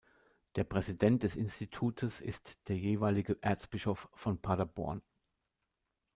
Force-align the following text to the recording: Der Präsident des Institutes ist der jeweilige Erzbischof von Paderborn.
Der 0.55 0.63
Präsident 0.63 1.21
des 1.21 1.35
Institutes 1.35 2.21
ist 2.21 2.67
der 2.69 2.75
jeweilige 2.75 3.37
Erzbischof 3.43 4.09
von 4.13 4.41
Paderborn. 4.41 5.03